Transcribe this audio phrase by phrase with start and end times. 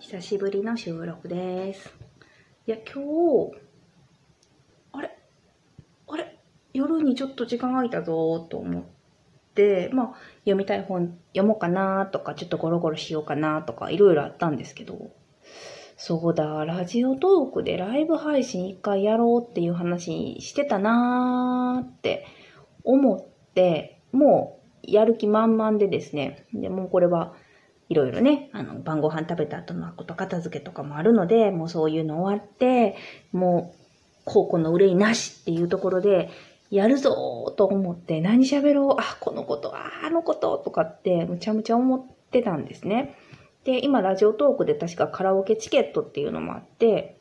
[0.00, 1.92] 久しぶりの収録です。
[2.66, 3.04] いや、今
[3.50, 3.58] 日、
[4.92, 5.18] あれ？
[6.06, 6.38] あれ？
[6.72, 8.82] 夜にちょっと時間空いたぞと思っ
[9.54, 15.10] て、まあ、読みたい本読もうかなとか、ちょっとゴロゴロしようかなとか、いろいろあったんですけど、
[15.98, 22.24] そうだ、ラジオトークでライブ配信一回やろうっていう話してたなーって
[22.84, 27.34] 思って、もうやる気満々でですね、でもうこれは
[27.88, 32.96] いろいろね、あの、晩ご飯食べた後のこと片付けとかもあるので、もうそういうの終わって、
[33.32, 33.78] もう、
[34.24, 36.28] 高校の憂いなしっていうところで、
[36.70, 43.16] やるぞと思って、何喋ろう、あ、このこと、あ、あのこととかって、むちゃむちゃ思ってたんですね。
[43.64, 47.18] で、今、ラジオトークで確かカラオケチケットっていうのもあって、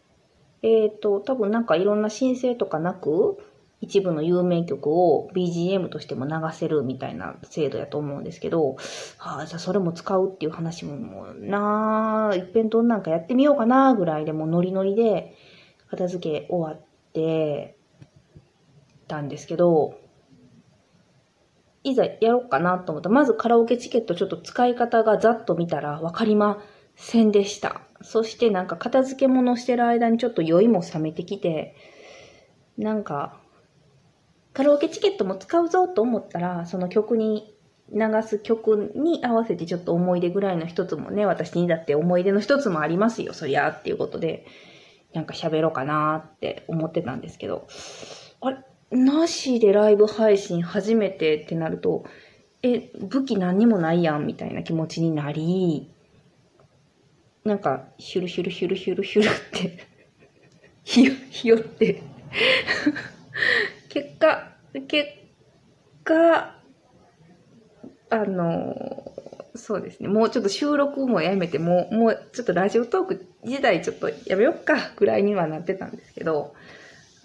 [0.64, 3.38] えっ、と、多分なんかいろんな申請とかなく、
[3.80, 8.76] 一部の有名曲を BGM としても流せるみたいな制度やと思うんですけど、
[9.18, 15.36] はあ、じゃあそれも使うっていう話ももうなあ、いっぺんどんなんかやってみようかなぐらいでもノリノリで
[15.90, 17.78] 片付け終わって
[19.08, 20.00] たんですけど、
[21.84, 23.10] いざやろうかなと思った。
[23.10, 26.62] まずカラオケチケットちょっと使い方がざっと見たらわかりま
[26.96, 27.82] せんでした。
[28.02, 31.76] そしてなんか片付け物してる間にちょっと酔いも冷めてきて、
[32.78, 33.40] なんか
[34.58, 37.56] カラオケチケットも使うぞと思ったら、その曲に
[37.94, 44.48] 流す曲に合わせてちょっと思い出ぐらいの一つもね、私にだって思い出の一つもありますよ、そりゃっていうことで、
[45.14, 47.68] なんか喋ろうかなって思ってたんですけど、
[48.42, 48.58] あれ、
[48.90, 52.06] なしでライブ配信初めてってなると、
[52.64, 55.92] え、武器何にもないやんみたいな気持ちになり、
[57.44, 59.88] なんか、ヒュルヒュルヒュルヒュルヒュルって、
[60.84, 62.02] ひよ、ひよって、
[63.90, 64.47] 結果、
[64.82, 65.10] 結
[66.04, 66.56] 果、
[68.10, 69.12] あの、
[69.56, 70.08] そうですね。
[70.08, 76.54] もうちょっと収録もやめて、もう、もうちょっとラジオトーク自体ちょっとやめよっか、ぐらいにはなってたんですけど、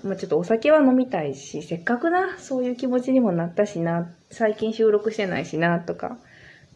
[0.02, 6.18] まあちょっとお酒は飲みたいし、せっかくな、そういう気持ちにもなったしな、最近収録してないしな、とか、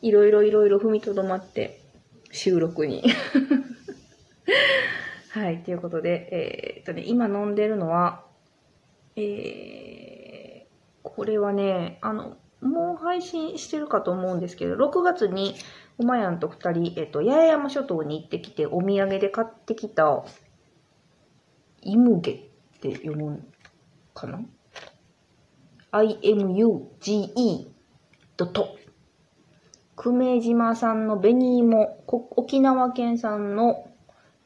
[0.03, 1.81] いろいろいろいろ踏みとどまって、
[2.31, 3.03] 収録に。
[5.31, 8.25] はい、ということで、えーっとね、今飲んでるのは、
[9.17, 9.96] えー、
[11.15, 15.55] これはね、あの、もう配信してるかと思うんですけど、6月に、
[15.99, 20.25] おまやんと2人、えっと、八重山諸島に行ってきて、お土産で買ってきた、
[21.83, 23.43] イムゲって読む
[24.15, 24.41] かな
[25.93, 27.67] ?imuge
[28.37, 28.77] ドト。
[29.97, 33.89] 久米島産の紅芋、沖縄県産の、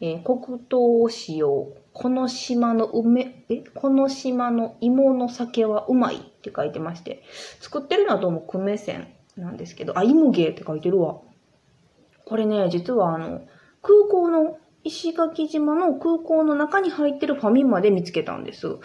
[0.00, 7.22] えー黒糖使用、この島の梅、え、この島の芋の酒はうまいって書いてまして、
[7.60, 11.20] 作ってるのはどうも久米線なんですけど、あ、イムゲーって書いてるわ。
[12.24, 13.42] これね、実はあの、
[13.82, 18.78] 空港の、石垣島の空港の中に入ってるファミマで見つけたんです。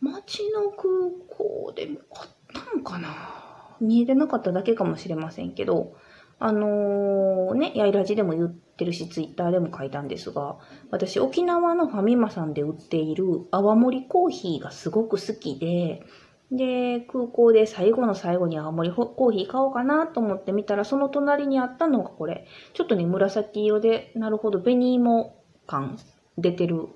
[0.00, 0.88] 街の空
[1.28, 3.76] 港であったのかな？
[3.80, 5.94] 見えてなかっただけかもしれませんけど、
[6.42, 10.56] あのーね、やいらじでも言ってるし、ツイッターでも書いたんですが、
[10.90, 16.02] 私、沖縄のファミマさんで売っている泡盛コーヒーがすごく好きで、
[16.50, 22.46] で、空港で最後の最後に青森コーヒー買おうかなと思ってみたら、その隣にあったのがこれ。
[22.72, 25.36] ちょっとね、紫色で、なるほど、紅芋
[25.66, 25.98] 感
[26.38, 26.88] 出てる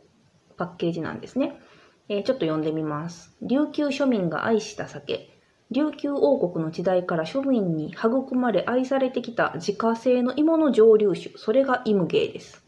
[0.56, 1.60] パッケージなんですね。
[2.08, 3.36] えーちょっと読んでみます。
[3.42, 5.33] 琉球庶民が愛した酒。
[5.70, 11.36] 琉球王国の時代から庶民に育まれ愛されてきた自家製の芋の蒸留酒。
[11.36, 12.64] それがイムゲーです。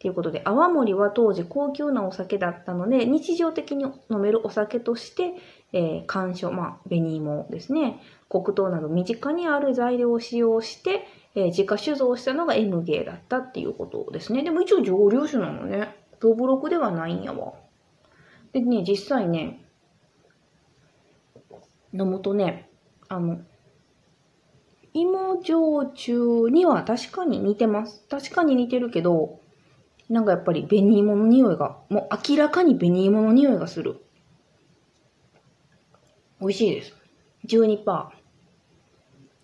[0.00, 5.32] ということで、泡盛は当時高級なお酒だったので、日常的に飲めるお酒として、
[5.72, 14.42] えー、甘蔗、まあ、紅芋ですね、黒糖など身近にある材料を使用して、えー自家酒造したのが M ゲーだったっていうことですね。
[14.42, 15.94] でも一応蒸留酒なのね。
[16.20, 17.54] ドブロクではないんやわ。
[18.52, 19.60] でね、実際ね、
[21.92, 22.68] 飲むとね、
[23.08, 23.40] あの、
[24.94, 28.04] 芋焼酎には確かに似てます。
[28.08, 29.40] 確かに似てるけど、
[30.08, 34.00] なんかやっぱり紅芋の匂いが、もう明らかに紅芋の匂いがする。
[36.40, 36.94] 美味しいです。
[37.46, 38.08] 12%。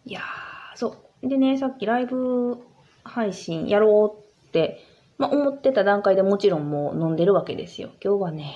[0.06, 1.28] いやー、そう。
[1.28, 2.58] でね、さっきライブ
[3.02, 4.82] 配信やろうって、
[5.18, 7.90] まあ、思ってた段階でもちろんもう飲んでるわけですよ。
[8.02, 8.54] 今日はね、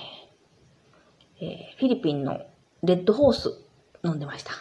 [1.41, 2.41] えーフィリピンの
[2.83, 3.68] レッドホース
[4.03, 4.51] 飲んでました。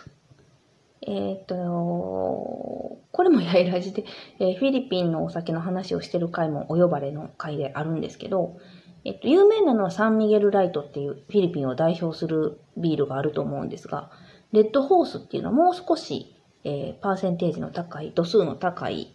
[1.02, 4.04] えーっと、これもやいらじで、
[4.40, 8.58] えーフィリピンのお酒の話をしてる回もお呼ばれの回であるんですけど、
[9.04, 14.10] えっと、有名なのはサンミゲルライトっていうフィリピンを代表するビールがあると思うんですが、
[14.52, 19.14] レッドホースっていうのはもう少し、えー、パーセンテージの高い、度数の高い、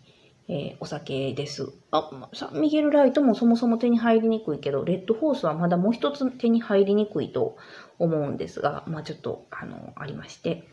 [0.50, 1.72] えー、お酒です。
[1.92, 7.58] あ、サンミゲルライトもそもそも手に入りにくいけど、レッドホースはまだもう一つ手に入りにくいと
[7.98, 10.68] 思うんですが、まあちょっと、あの、ありまして、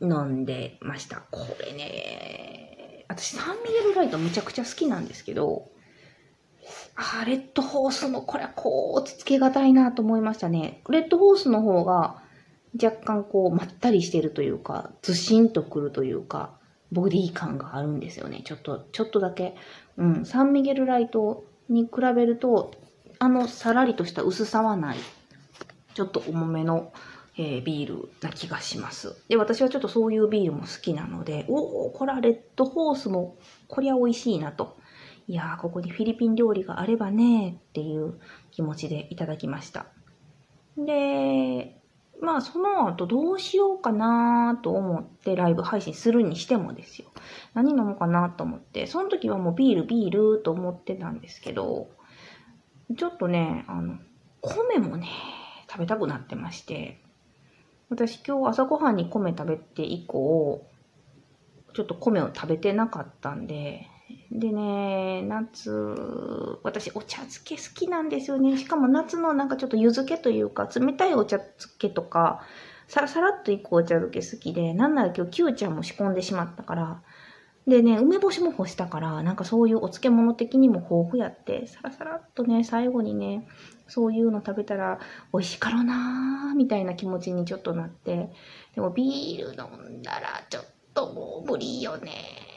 [0.00, 1.22] 飲んでました。
[1.30, 5.70] これね、私サンミゲルライトめちゃくちゃ好きなんですけど、
[6.96, 10.82] あレッドホースのこれはこう落ち着けがたいなと思いましたね。
[10.88, 12.22] レッドホースの方が
[12.82, 16.58] 若干こうまったりしてるというか、ずしんとくるというか、
[16.94, 18.42] ボディ感があるんですよね。
[18.44, 19.54] ちょっと、ちょっとだけ。
[19.96, 20.24] うん。
[20.24, 22.72] サンミゲルライトに比べると、
[23.18, 24.98] あのさらりとした薄さはない。
[25.94, 26.92] ちょっと重めの、
[27.36, 29.16] えー、ビールな気がします。
[29.28, 33.36] で、私はちょっとそういうビールも好きなので、おお、これはレッドホースも、
[33.68, 34.76] こりゃ美味しいなと。
[35.26, 38.20] いやー、ここにフィリピン料理があればね、っていう
[38.50, 39.86] 気持ちでいただきました。
[40.76, 41.80] で、
[42.20, 47.08] まあその後どうしようかなと思ってライブ配信するにしてもですよ。
[47.54, 51.88] 何飲もうかなと思って、その時はもうビールビールと思ってたんですけど、
[52.96, 53.98] ちょっとね、あの、
[54.40, 55.08] 米もね、
[55.70, 57.00] 食べたくなってまして、
[57.90, 60.66] 私今日朝ごはんに米食べて以降、
[61.74, 63.88] ちょっと米を食べてなかったんで、
[64.30, 65.70] でね、夏、
[66.62, 68.56] 私お茶漬け好きなんですよね。
[68.56, 72.42] しかも夏のなんかちょっと湯漬けというか、冷たいお茶漬けとか、
[72.88, 77.02] サラサラっといくお茶漬け好きで、なんなら今日キューちゃんも仕込んでしまったから、
[77.66, 83.48] でね、梅干しも干したから、なんかそういうお漬物的にも豊富やって、サラサラっとね、最後にね、
[83.88, 84.98] そういうの食べたら
[85.32, 88.30] 美味しかろうなーみたいな気持ちにちょっとなって、
[88.74, 89.64] でもビール飲
[89.96, 92.53] んだらちょっともう無理よね。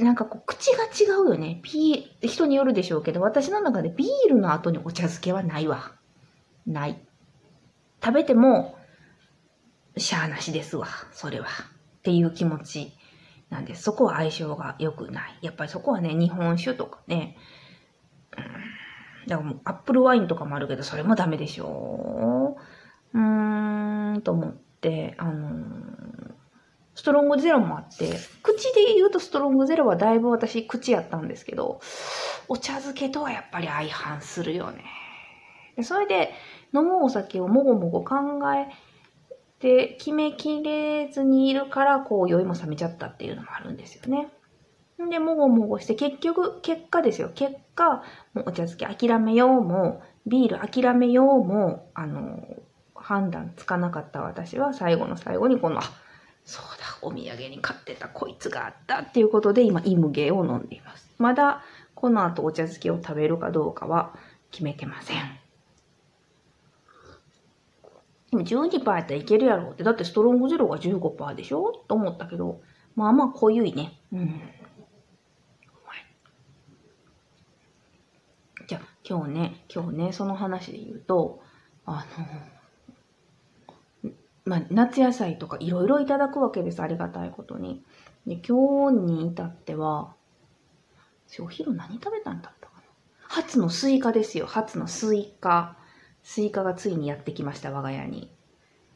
[0.00, 1.60] なんかこう、口が違うよね。
[1.62, 5.92] ピー、人によるでしょうけど、私の中でビールの後にお茶漬けはないわ。
[6.66, 7.00] ない。
[8.02, 8.76] 食べても、
[9.96, 10.86] しゃーなしですわ。
[11.12, 11.46] それは。
[11.46, 12.92] っていう気持ち
[13.48, 13.82] なんです。
[13.82, 15.38] そこは相性が良くない。
[15.42, 17.36] やっぱりそこはね、日本酒とかね、
[18.36, 22.58] うん、だからもうアップルワインとかもあるけど、それもダメでしょ
[23.14, 23.18] う。
[23.18, 26.25] うーん、と思って、あのー
[26.96, 28.10] ストロングゼロもあって、
[28.42, 31.80] 口で言うとストロングゼロはだいぶ私口やったんですけど、
[32.48, 34.84] お茶漬けとはやっぱり相反するよね。
[35.82, 36.32] それで
[36.74, 38.16] 飲むお酒をもごもご考
[38.54, 38.68] え
[39.58, 44.30] て決めきれずにいるから、こう酔いも冷めちゃったっていうのもあるんですよね。
[45.10, 47.30] で、もごもごして結局、結果ですよ。
[47.34, 48.02] 結果、
[48.32, 52.42] もうお茶漬け諦めようも、ビール諦めようも、あの、
[52.94, 55.82] 判断つかなかった私は最後の最後にこの、
[56.46, 61.10] そうだ、お土産に買ってたこいつがあったっていうことで今、イムゲーを飲んでいます。
[61.18, 61.62] まだ
[61.94, 64.16] この後お茶漬けを食べるかどうかは
[64.50, 65.16] 決めてません。
[68.30, 69.84] でも12%やったらいけるやろうって。
[69.84, 71.72] だってストロングゼロが15%でしょ？
[71.88, 72.60] と思ったけど、
[72.94, 73.98] まあまあ濃ゆいね。
[74.12, 74.40] うん。
[78.68, 81.40] じゃあ今日ね、今日ね、その話で言うと、
[81.84, 82.26] あの、
[84.46, 86.80] まあ、夏野菜とかいろいろいただくわけです。
[86.80, 87.84] ありがたいことに。
[88.26, 90.14] で、今日に至っては、
[91.40, 92.82] お昼何食べたんだったかな？
[93.28, 94.46] 初のスイカですよ。
[94.46, 95.76] 初のスイカ。
[96.22, 98.32] スイカがついにやってきました、我が家に。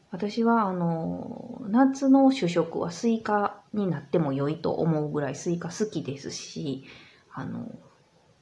[0.09, 6.85] 私は、あの、夏の主食はスイカになっても良いと思うぐらいスイカ好きですし、
[7.33, 7.69] あの、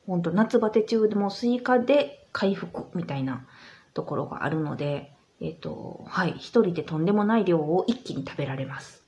[0.06, 3.48] 本当夏バテ中でもスイカで回復みたいな
[3.94, 9.04] ところがあるので、えっ、と、はい、一人でとんでもない量を一気に食べられます。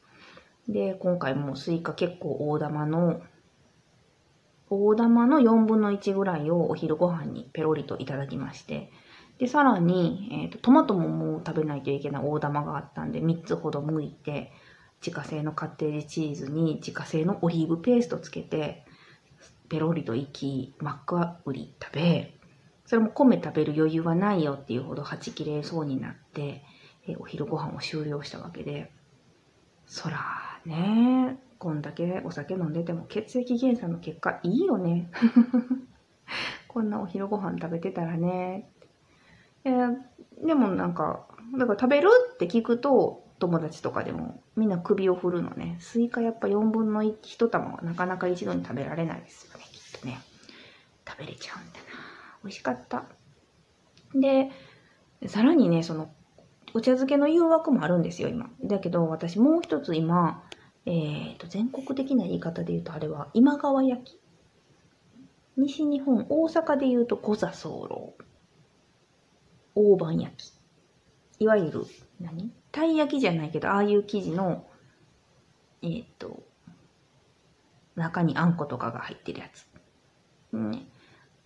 [0.67, 3.21] で、今回もスイカ結構大玉の、
[4.69, 8.91] 大玉の4分の1ぐらいをお昼ご飯にペロリといただきまして、
[9.37, 14.51] で、さらに、えっ、ー、と、トマトももう食べないといけない大玉があったんで、3つほど剥いて、
[15.05, 18.85] 自家製のカッテージチーズに自家製のオリーブペーストつけて、
[19.67, 22.35] ペロリといき、マックアウリ食べ、
[22.91, 26.61] それも米食べる余裕はないよっていうほどはち切れそうになって、
[27.07, 28.91] えお昼ご飯を終了したわけで、
[29.85, 30.19] そら
[30.65, 35.09] ね、こんだけお酒飲んでても血液検査の結果いいよね。
[36.67, 38.69] こんなお昼ご飯食べてたらね。
[39.63, 39.97] えー、
[40.45, 41.25] でもなんか、
[41.57, 45.77] だから食べるって聞くと、友達とかでもみんな首を振るのね。
[45.79, 50.19] スイカやっぱ4分の1玉はなかなか一度に食べられないですよね、きっとね。
[51.07, 52.10] 食べれちゃうんだな。
[52.43, 53.05] 美味しかった。
[54.13, 54.49] で、
[55.27, 56.11] さらにね、その、
[56.73, 58.49] お茶漬けの誘惑もあるんですよ、今。
[58.63, 60.43] だけど、私もう一つ今、
[60.85, 64.19] えー、と、全国的な言い方で言うと、あれは、今川焼き。
[65.57, 68.15] 西日本、大阪で言うと、小座候。
[69.75, 70.53] 大判焼き。
[71.39, 71.85] いわゆる、
[72.19, 72.51] 何？
[72.71, 74.65] たい焼きじゃないけど、ああいう生地の、
[75.81, 76.43] えーっと、
[77.95, 79.67] 中にあんことかが入ってるやつ。
[80.55, 80.85] ね。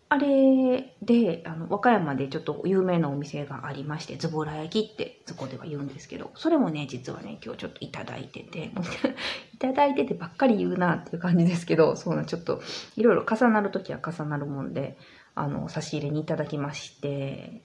[0.07, 8.71] あれで、あの、和歌山でちょっと有名なお店がありまして、ズボラ焼きってそこでは言うんですけど、それもね、実はね、今日ちょっといただいてて、
[9.53, 12.61] いただいててばっかり言うなっていう感じですけど、そうな、ちょっと
[12.95, 14.95] いろいろ重なるときは重なるもんで、
[15.33, 17.63] あの、差し入れにいただきまして、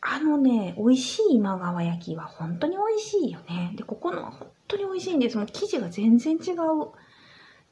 [0.00, 3.72] あのね、美味しい今川焼きは本当に美味しいよね。
[3.76, 5.36] で、ここのは本当に美味しいんです。
[5.36, 6.88] もう生地が全然違う。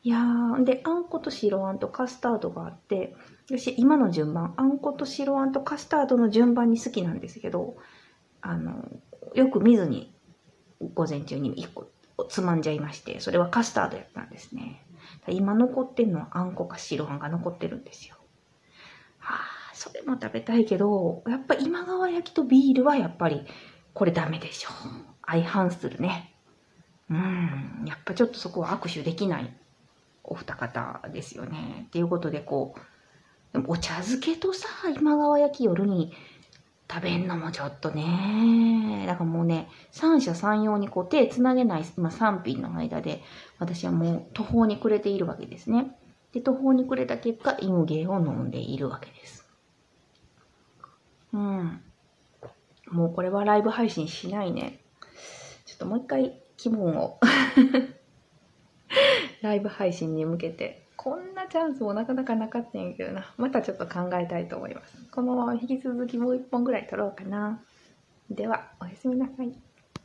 [0.03, 0.19] いや、
[0.65, 3.15] で、あんこと白あんとカスタードがあって、
[3.47, 7.77] 私、今の順番、あんこと白あんとカスタードの順番に好きなんですけど、
[8.41, 8.89] あの、
[9.35, 10.15] よく見ずに
[10.95, 11.91] 午前中に1個
[12.29, 14.83] つまんじゃいまして、それはカスタードやったんですね。
[15.29, 18.17] 今残ってんのはあんこか白あんが残ってるんですよ。
[19.19, 23.45] はあ、それも食べたいけど、やっぱ今川焼きとビールはやっぱり
[23.93, 24.73] これダメでしょう。
[25.27, 26.35] 相反するね。
[27.11, 29.55] うん、やっぱちょっとそこは握手できない
[30.25, 31.85] お二方ですよね。
[31.89, 36.13] っていうことでこう、でお茶漬けとさ、今川焼き夜に
[36.91, 39.05] 食べんのもちょっとね。
[39.07, 43.23] だからもうね、三者三様にこう手つなげない、今3品の間で、
[43.59, 45.97] 私はもう途方に暮れているわけですね。
[46.33, 49.49] で、途方に暮れた結果、イムゲーを飲んでいるわけです。
[51.33, 51.81] うん。
[52.91, 54.81] もうこれはライブ配信しないね。
[55.65, 57.21] ちょっともう一回気分を
[59.43, 63.35] ライブ配信に向けて、こんなチャンスもなかなかなかったんやけどな。
[63.37, 64.99] またちょっと考えたいと思います。
[65.11, 67.63] このまま引き続きもう一本ぐらい撮ろうかな。
[68.31, 69.70] では、おやすみなさい。